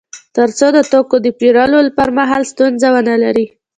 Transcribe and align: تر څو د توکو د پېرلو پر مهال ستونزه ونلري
تر 0.35 0.49
څو 0.57 0.67
د 0.75 0.79
توکو 0.91 1.17
د 1.25 1.27
پېرلو 1.39 1.79
پر 1.97 2.09
مهال 2.17 2.43
ستونزه 2.51 2.87
ونلري 2.95 3.45